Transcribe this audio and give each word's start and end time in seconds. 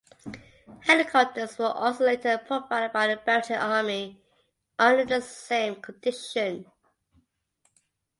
Helicopters 0.87 1.59
were 1.59 1.65
also 1.67 2.05
later 2.05 2.39
provided 2.39 2.91
by 2.91 3.05
the 3.05 3.17
Belgian 3.17 3.57
Army 3.57 4.19
under 4.79 5.05
the 5.05 5.21
same 5.21 5.75
condition. 5.75 6.65